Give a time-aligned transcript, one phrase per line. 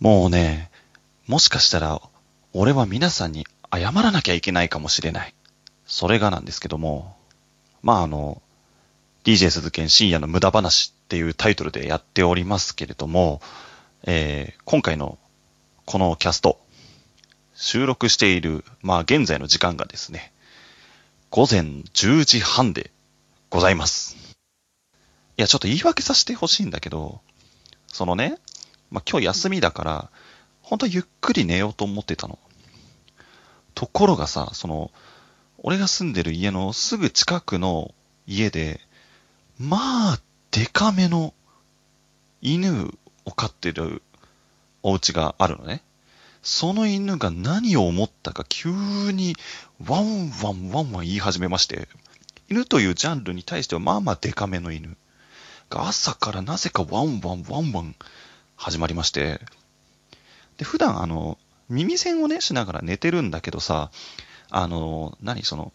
[0.00, 0.70] もうね、
[1.26, 2.00] もしかしたら、
[2.52, 5.34] 俺は皆さんに謝らなきゃいけないかもしれない。
[5.86, 7.16] それがなんですけども、
[7.82, 8.40] まああの、
[9.24, 13.40] DJ 鈴剣深夜の無駄話っていうタイトルでやっておりますけれども、
[14.04, 15.18] えー、今回の
[15.84, 16.60] このキャスト、
[17.54, 20.32] 収録している、まあ現在の時間がですね、
[21.30, 22.90] 午前10時半で
[23.50, 24.16] ございます。
[25.36, 27.20] いや、ちょっと言い訳させてほしいんだけど、
[27.88, 28.38] そのね、
[28.90, 30.10] まあ今日休みだから、
[30.62, 32.38] 本当はゆっくり寝ようと思ってたの。
[33.74, 34.90] ところがさ、その、
[35.58, 37.94] 俺が住んでる家のすぐ近くの
[38.26, 38.80] 家で、
[39.58, 40.20] まあ、
[40.50, 41.34] デカめの
[42.40, 42.92] 犬
[43.24, 44.02] を飼ってる
[44.82, 45.82] お家があるのね。
[46.42, 48.70] その犬が何を思ったか急
[49.12, 49.34] に
[49.86, 51.88] ワンワンワンワン言い始めまして、
[52.48, 54.96] 犬というジャンルに対してはまあまあデカめの犬
[55.68, 57.94] が朝からなぜかワンワンワンワン
[58.58, 59.40] 始まりまして、
[60.56, 63.90] で、普段あの、耳栓をね、しながら寝てるんだけどさ、
[64.50, 65.72] あの、何その、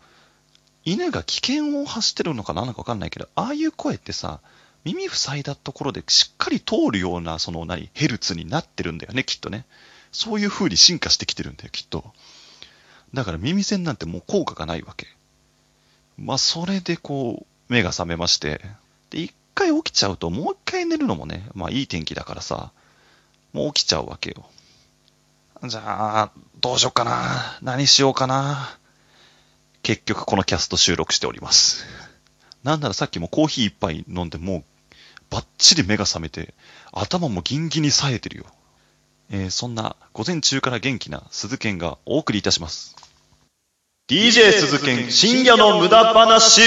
[0.83, 4.41] 犬が危険を発してるのかななんかわかんないけど、ああいう声ってさ、
[4.83, 9.65] 耳塞いだところでしっかり通るような、その何、ヘルツになってるんだよね、きっとね。
[10.11, 12.13] そういう風に進化してきてるんだよ、きっと。
[13.13, 15.07] だから耳栓なんてもう効果がないわけ。
[16.17, 18.61] まあ、それでこう、目が覚めまして。
[19.09, 22.71] で、一回起きちゃうと、もう一回寝るのもね、まあいい天気だからさ、
[23.53, 24.45] もう起きちゃうわけよ。
[25.65, 27.57] じゃあ、どうしようかな。
[27.61, 28.77] 何しようかな。
[29.83, 31.85] 結局このキャスト収録しております。
[32.63, 34.63] なんならさっきもコーヒー一杯飲んでもう
[35.29, 36.53] バッチリ目が覚めて
[36.93, 38.45] 頭もギンギンに冴えてるよ。
[39.29, 42.95] えー、そんな午前中から元気な鈴剣がお送りいたします。
[44.09, 46.61] DJ 鈴剣深夜の無駄話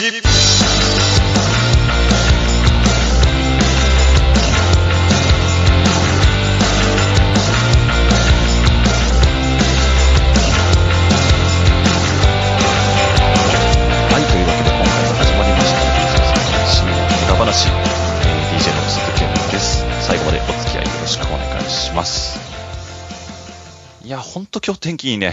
[24.36, 25.32] ほんと今日天気いいね。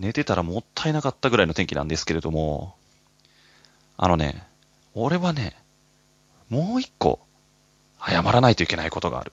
[0.00, 2.74] 寝てたらもったいなかったぐらいの天気なんですけれども、
[3.96, 4.42] あのね、
[4.94, 5.56] 俺はね、
[6.48, 7.20] もう一個、
[8.04, 9.30] 謝らないといけないことがある。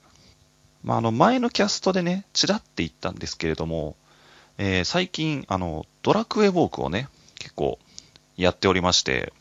[0.84, 3.96] まあ、あの、前のキャストでね、ちらって言ったんですけれども、
[4.60, 7.08] えー、最近、あの、ドラクエウォークをね、
[7.40, 7.80] 結構
[8.38, 9.34] やっておりまして、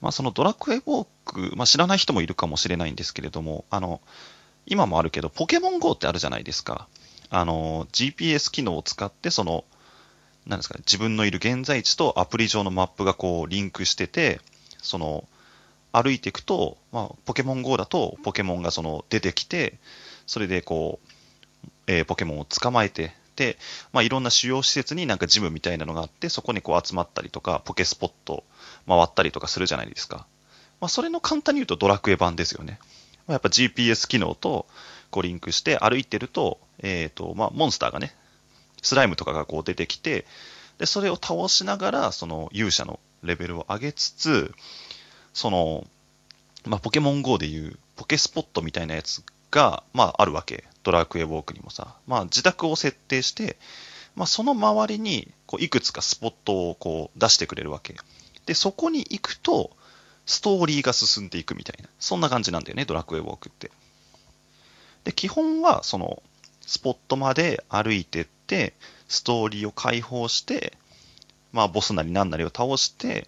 [0.00, 4.00] まあ、そのドラクエウォーク、まあ、知らない人もいるかもしれないんですけれども、あの、
[4.66, 6.88] 今もあるけど、ポケモン GO ってあるじゃないですか。
[7.30, 9.64] あの、GPS 機能を使って、その、
[10.46, 14.40] なんですかね、自分のいる現在地とアプリ上のマップがこうリンクしてて、
[14.82, 15.28] その、
[15.92, 19.78] 歩いていくと、まあ、ポケモン GO だとポケモンがその出てきて、
[20.26, 23.56] それでこう、えー、ポケモンを捕まえて、で、
[23.92, 28.44] まあ、いろんな主要施設になんかジムみたいなのがあって、そこにこう集まったりとか、ポケスポット
[28.86, 30.26] 回ったりとかするじゃないですか。
[30.80, 32.78] まあ、それの簡単に言うとドラクエ版ですよね。
[33.26, 34.66] まあ、やっぱ GPS 機能と
[35.10, 38.14] こうリンクして歩いてると、えっ、ー、と、まあ、モンスターがね、
[38.82, 40.26] スライムとかがこう出てきて、
[40.78, 44.54] で、それを倒しながら、その勇者のレベルを上げつつ、
[45.34, 45.86] その、
[46.64, 50.64] まあ、ポケモン GO でいうポケスポットみたいなやつが、まあ、あるわけ。
[50.84, 51.96] ドラクエウォークにもさ。
[52.06, 53.56] まあ、自宅を設定して、
[54.14, 57.96] まあ、その周りに、こう、いくつかスポットをこう出してくれるわけ。
[58.46, 59.70] で、そこに行くと、
[60.26, 61.88] ストーリーが進んでいくみたいな。
[61.98, 63.70] そんな感じなんだよね、ドラクエウォークって。
[65.08, 66.22] で、基本は、その、
[66.60, 68.74] スポットまで歩いてって、
[69.08, 70.76] ストーリーを解放して、
[71.50, 73.26] まあ、ボスなり何なりを倒して、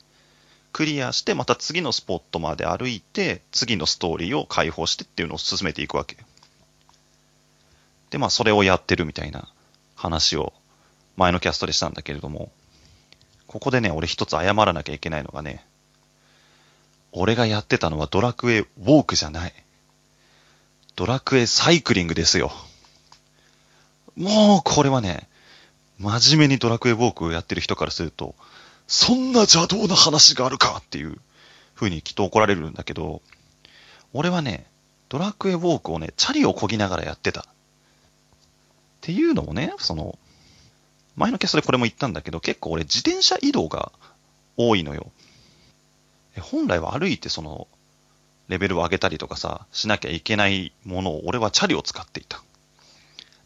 [0.72, 6.18] クリアして、また次のスポットまで歩いて、次のストーリーを解放してっていうのを進めていくわけ。
[8.10, 9.48] で、まあ、それをやってるみたいな
[9.94, 10.52] 話を
[11.16, 12.52] 前のキャストでしたんだけれども、
[13.47, 15.64] ここでね、俺一つ謝らなきゃいけないのがね、
[17.12, 19.54] 俺がやってたのはドラクエウォークじゃない。
[21.00, 22.52] ドラクエサイクリングですよ。
[24.16, 25.30] もう、これはね、
[25.98, 28.34] 真面目にドラクエウォークをやってる人からすると、
[28.86, 31.16] そんな邪道な話があるかっていう
[31.74, 33.22] 風にきっと怒られるんだけど、
[34.12, 34.66] 俺はね、
[35.08, 37.41] ドラクエウォークをね、チャリを漕ぎながらやってた。
[37.41, 37.44] っ
[39.00, 40.18] ていうのもね、その、
[41.16, 43.91] 前のキャストでこれも言ったんだけど、結構俺自転車移動が
[44.58, 45.10] 多いのよ。
[46.42, 47.68] 本来は歩いてその、
[48.50, 52.38] レベルを上げたりとかさ、しなきゃいけないものを俺はチャリを使っていた。
[52.38, 52.41] い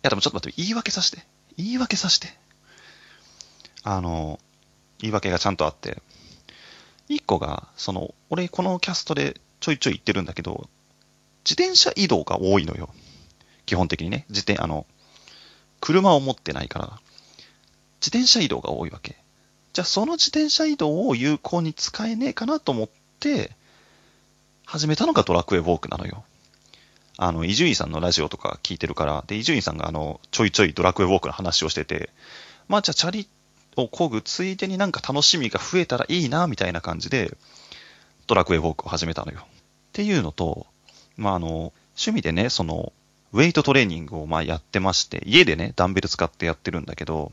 [0.00, 1.18] や、でもちょっと待って、言い訳させて。
[1.58, 2.28] 言い訳させて。
[3.82, 4.40] あの、
[4.98, 6.02] 言い訳がちゃんとあって、
[7.06, 10.70] 一個が、その、俺このキャストでちょいちょい言ってるんだけど、
[11.44, 12.88] 自転車移動が多いのよ。
[13.66, 14.24] 基本的にね。
[14.30, 14.86] 自転、あの、
[15.80, 16.98] 車を持ってないから、
[18.00, 19.16] 自転車移動が多いわけ。
[19.74, 22.88] じゃあその自転車移動を有効に使えねえかなと思っ
[23.20, 23.54] て、
[24.74, 26.24] 始めたのがドラクエウォークなのよ。
[27.16, 32.10] あの、伊集院さんのラジオとか聞いてるから、で、伊集院さんがあの、ちょいちょいドラクエウォークの話をしてて、
[32.66, 33.28] まあじゃあチャリ
[33.76, 37.36] を漕ぐついでになんか楽しみが増えたらいいな、みたいな感じで、
[38.26, 39.42] ドラクエウォークを始めたのよ。
[39.42, 39.46] っ
[39.92, 40.66] ていうのと、
[41.16, 42.92] まああの、趣味でね、その、
[43.32, 47.30] ウェイトトレーニングをまあやってまして、家でね、ダンベル使ってやってるんだけど、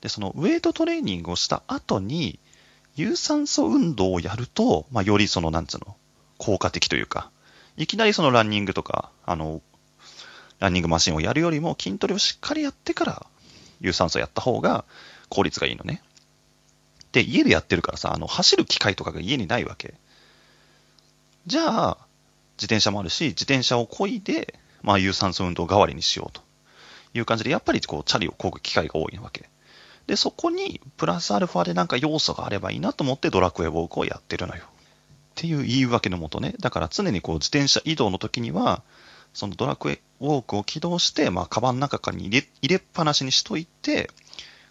[0.00, 2.38] で、そのウェイトトレーニングをした後に、
[2.94, 5.96] 有酸素運動をやると、まあよりその、なんつうの、
[6.40, 7.30] 効果的というか、
[7.76, 9.60] いきなりそのランニングとか、あの、
[10.58, 13.26] ランニングマシンをやるよりも筋トレをしっかりやってから
[13.80, 14.84] 有酸素やった方が
[15.28, 16.02] 効率がいいのね。
[17.12, 19.94] で、家でやってるからさ、あの、走る機械とかが家にないわけ。
[21.46, 21.98] じゃあ、
[22.56, 26.42] 自転車もあるし、自転車を漕いで、まあ、有酸素運動代わりにしようと
[27.12, 29.50] いう感じで、やっぱりこう、チャリを漕ぐ機会が多いわけ。
[30.06, 34.69] で、そこに、プラスアルファでなんか要素があればいいなと思ってドラクエウォークをやってるのよ。
[35.40, 38.82] っていう言い訳のもとね、だから常にこう自転車移動の時には、
[39.32, 44.10] そのドラクエウォークを起動して、まあ、カバンの中に入れ入れっぱなしにしといて、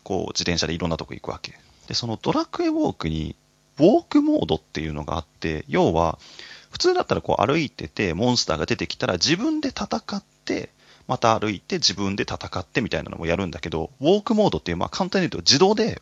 [0.03, 1.57] こう自転車でいろんなとこ行くわけ。
[1.87, 3.35] で、そのドラクエウォークに、
[3.79, 6.19] ウォークモードっていうのがあって、要は、
[6.69, 10.69] 普通だったらこう歩いてて、モンスターが出てきたら自分で戦って、
[11.07, 15.99] また歩いて自分で戦ってみたいなのもやるんだけど、ウォークモードっていう、まあ簡単に言うと自動で、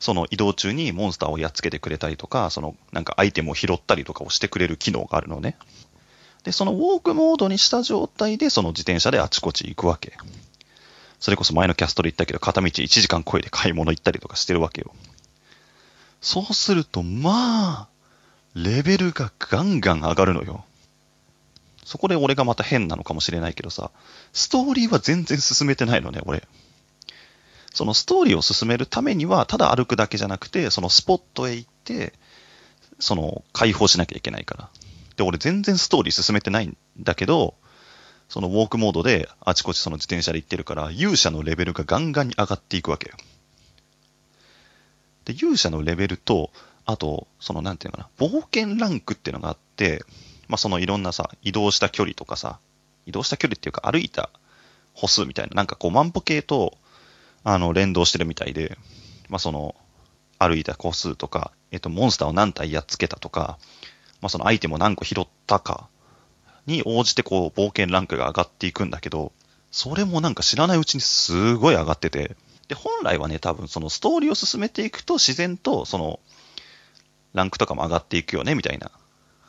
[0.00, 5.56] その移動中にモンスターをやっつけてくれたりとか、そのなんかアイテムを拾ったりとかをしてくれる機能があるのね。
[6.42, 10.16] で、そのウォークモードにした状態で、その自転車であちこち行くわけ。
[11.20, 14.90] それこそ前のキャストで言ったけど、片道1時間超えて買い物行ったりとかしてるわけよ。
[16.22, 17.88] そうすると、まあ、
[18.54, 20.64] レベルがガンガン上がるのよ。
[21.84, 23.90] そこで俺がまた変なのかもしれないけどさ、
[24.32, 26.46] ストーリーは全然進めてないのね、俺。
[27.72, 32.12] そのストーリーを進めるためには、ただ歩くだけじゃなくて、そのスポットへ行って、
[32.98, 34.68] その解放しなきゃいけないから。
[35.16, 37.54] で、俺全然ストーリー進めてないんだけど、
[38.28, 43.16] そのウォークモードであちこちその自転車で行ってるから、勇者のレベルがガンガンに上がっていくわけよ。
[45.24, 46.50] で、勇者のレベルと、
[46.86, 50.04] あと、そのなんていうのかな、冒険ランクっていうのがあって、
[50.48, 52.58] まあそのいろんなさ、移動した距離とかさ、
[53.06, 54.30] 移動した距離っていうか歩いた
[54.94, 56.76] 歩数みたいな、なんかこう万歩計と、
[57.44, 58.76] あの、連動してるみたいで、
[59.28, 59.74] まあその、
[60.38, 63.58] 歩いた個数とか、えっと、モンスターを何体やっつけたとか、
[64.20, 65.88] まあそのアイテムを何個拾ったか
[66.66, 69.32] に応じてこう冒険ランクが上がっていくんだけど、
[69.70, 72.36] それもなんか知らないうちにすごい上がってて、
[72.68, 76.20] で、本来はね、多分そのストーリーを進めていくと自然とその
[77.34, 78.90] ランクとかも上がっていくよね、みたいな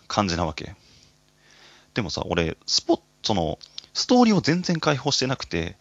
[0.07, 0.75] 感じなわけ。
[1.93, 3.59] でもさ、俺、スポッその、
[3.93, 5.77] ストーリーを全然解放してなくて、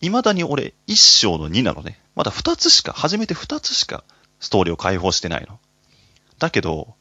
[0.00, 1.98] 未だに俺、一章の2なのね。
[2.14, 4.04] まだ2つしか、初めて2つしか
[4.40, 5.58] ストーリーを解放してないの。
[6.38, 6.94] だけど、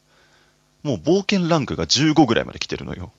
[0.84, 3.12] もう冒険ランクが15ぐらいまで来てるのよ。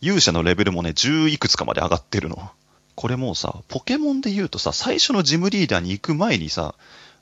[0.00, 2.50] 勇者のレベルもね、10いくつかまで上がってるの。
[2.94, 6.74] これもうさ、ポケモンで言うとさ、最初のジムリーダーに行く前にさ、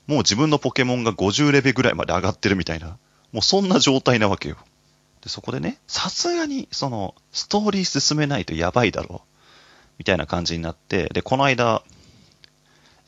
[0.07, 2.97] もう自分のポケモンが50レベルぐらいまで上がってるみたいな、
[3.31, 4.57] もうそんな状態なわけよ。
[5.21, 9.27] で、そこでね、さすがに、その、ストーリー進めないとやばいだろう。
[9.97, 11.81] みたいな感じになって、で、この間、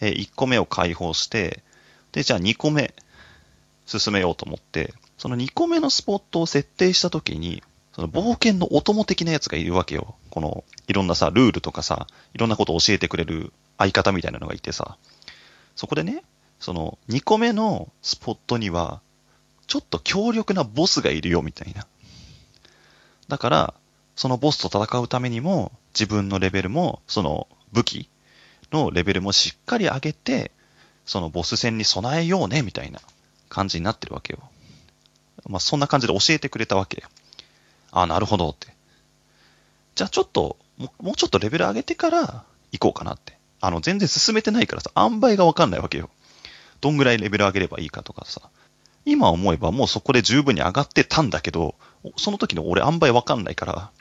[0.02, 1.64] え1個目を解放して、
[2.12, 2.94] で、じゃあ2個目、
[3.86, 7.64] 進めようと思って、その2個目のスポットを設定したときに、
[7.94, 10.16] その冒険のお供的なやつがいるわけよ。
[10.30, 14.98] この、いろんなさ、ルールとかさ、いろんなことを教えてくれる相方みたいなのがいてさ、
[15.76, 16.24] そこでね、
[16.60, 19.02] その2個目のスポットには、
[19.66, 21.88] ちょっと強力なボスがいるよみたいな。
[23.28, 23.74] だから、
[24.16, 28.10] そのボスと戦うためにも、自分のレベルも、その武器
[28.72, 30.52] のレベルもしっかり上げて、
[31.06, 33.00] そのボス戦に備えようね、みたいな
[33.50, 34.40] 感じになってるわけよ。
[35.48, 37.04] まあ、そんな感じで教えてくれたわけ。
[37.92, 38.68] ああ、なるほどって。
[39.96, 43.38] じゃあちょっと、もうもうちょっとレベル上げてから行こうかなって。
[43.62, 46.10] あの、全然進めてないからさ、塩梅がわかんないわけよ。
[46.82, 48.42] どんぐらいレベル上げればいいかとかさ。
[49.06, 51.76] 今思えばもうそこで十分に上がってたんだけど、
[52.18, 53.92] その時の俺塩梅わかんないから、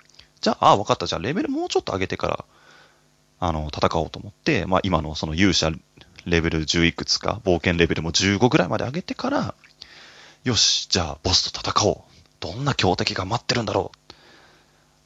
[0.40, 1.06] じゃあ、ああ、わかった。
[1.06, 2.44] じゃあレベルもうちょっと上げてから、
[3.38, 5.70] あの、戦おうと思って、まあ今のその勇者
[6.26, 9.54] レベル10いくつか、冒険レベルも15ぐらいまで上げてから、
[10.44, 11.98] よし、じゃあボスと戦おう。
[12.40, 14.14] どんな強敵が待ってるんだろう。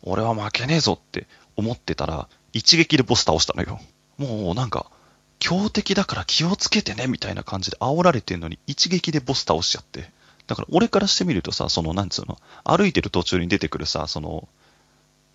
[0.03, 3.81] 俺は負けねえぞって思ってたら、一撃でボス倒したのよ。
[4.19, 4.91] もうなんか、
[5.39, 10.11] 強敵だから気をつけてね、みたいな感じで煽られてんのに一撃でボス倒しちゃって。
[10.47, 14.49] だから俺からしてみるとさ、その、なんつうの、歩いてる途中に出てくるさ、その、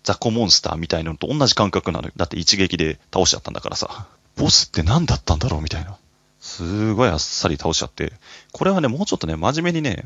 [0.06, 2.12] 雑魚モンスターみたいなのと同じ感覚なのよ。
[2.14, 4.06] だって一撃で倒しちゃったんだからさ。
[4.36, 5.96] ボスって何だったんだろうみたいな。
[6.40, 8.12] すごいあっさり倒しちゃって、
[8.52, 10.04] これはね、もうちょっとね、真面目にね、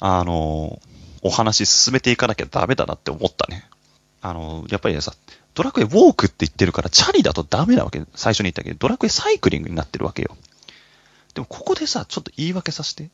[0.00, 0.80] あの
[1.22, 3.68] お話進めていかなきゃダメだなって思ったね。
[4.20, 5.14] あのやっぱりねさ、
[5.54, 8.02] ドラクエウォークって言ってるから、チャリだとダメなわけ。
[8.16, 10.36] 最初に言ったけど、ドラクエサイクリングになってるわけよ。
[11.34, 13.10] でもここでさ、ちょっと言い訳させて。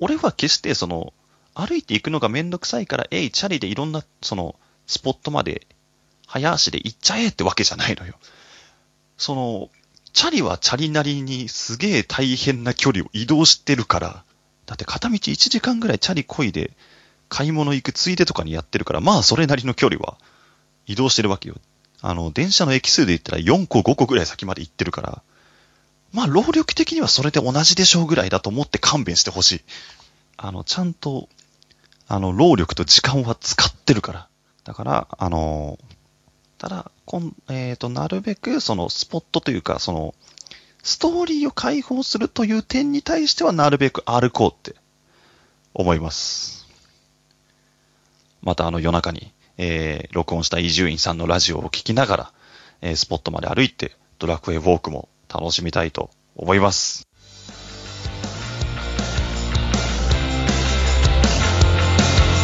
[0.00, 1.12] 俺は決してその、
[1.54, 5.66] 歩いて行くのがめんどくさいから、えい、チャリでいろんな、その、スポットまで、
[6.26, 8.14] 早足で行っちゃえってわけじゃないのよ。
[9.18, 9.70] その、
[10.12, 14.24] チャリはチャリなりにすげえ大変な距離を移動してるから、
[14.66, 16.72] だって片道1時間ぐらいチャリこいで
[17.28, 20.18] 買い物行くついでとかにやってるから、まあそれなりの距離は
[20.86, 21.56] 移動してるわけよ。
[22.00, 25.22] あの、電車の駅数で言ったら4個5個ぐらい先まで行ってるから、
[26.12, 29.60] まあ労力的にはそれで同じでしょうぐらいだと思って勘弁してほしい。
[30.36, 31.28] あの、ちゃんと、
[32.08, 34.28] あの、労力と時間は使ってるから。
[34.64, 35.78] だから、あの、
[36.58, 40.14] ただ、こんえっ、ー、と、なるべく、その、スポットというか、その、
[40.82, 44.78] ストーリーを解放するという点に対しては、なるべく歩こうって
[45.74, 46.66] 思います。
[48.42, 52.32] また、あの、夜中に、えー、録音した伊集院さんのラジオを聞きながら、
[52.80, 57.11] えー、スポットまで歩いて、ドラクエウォークも楽しみたいと思います。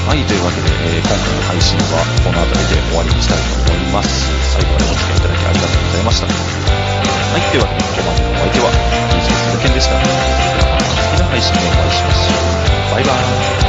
[0.09, 4.25] はい、というわけで、えー、今回の配信はこの辺りで終わりにしたいと思います。
[4.57, 6.27] 最後までお付き合いいただきありがとうございました。
[6.33, 8.73] はい、というわけで、ここまでのお相手は、
[9.13, 10.01] DJ 鈴剣でした。
[10.01, 12.95] 次の配信でお会いしましょう。
[12.97, 13.68] バイバーイ。